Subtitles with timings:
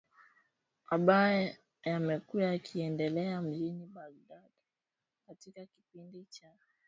[0.89, 1.55] ambayo
[1.85, 4.51] yamekuwa yakiendelea mjini Baghdad
[5.27, 6.49] katika kipindi cha